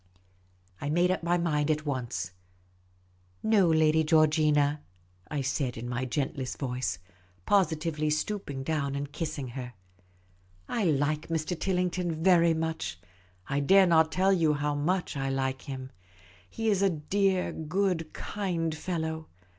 I 0.81 0.89
made 0.89 1.11
up 1.11 1.21
my 1.21 1.37
mind 1.37 1.69
at 1.69 1.85
once." 1.85 2.31
No, 3.43 3.67
Lady 3.69 4.03
Georgina," 4.03 4.81
I 5.29 5.41
said, 5.41 5.77
in 5.77 5.87
my 5.87 6.05
gentlest 6.05 6.57
voice— 6.57 6.97
positively 7.45 8.09
stooping 8.09 8.63
down 8.63 8.95
and 8.95 9.11
kissing 9.11 9.49
her." 9.49 9.75
I 10.67 10.85
like 10.85 11.27
Mr. 11.27 11.55
Tillington 11.55 12.15
very 12.23 12.55
much. 12.55 12.99
I 13.47 13.59
dare 13.59 13.85
not 13.85 14.11
tell 14.11 14.33
you 14.33 14.53
how 14.55 14.73
much 14.73 15.15
I 15.15 15.29
like 15.29 15.61
him. 15.61 15.91
He 16.49 16.71
is 16.71 16.81
a 16.81 16.89
dear, 16.89 17.51
good, 17.51 18.11
kind 18.11 18.73
fellow. 18.73 19.27